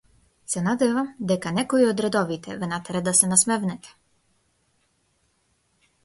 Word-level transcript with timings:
Се 0.51 0.61
надевам 0.67 1.09
дека 1.31 1.51
некои 1.57 1.83
од 1.89 2.01
редовите 2.05 2.55
ве 2.63 2.69
натера 2.71 3.01
да 3.09 3.13
се 3.19 3.29
насмевнете. 3.29 3.91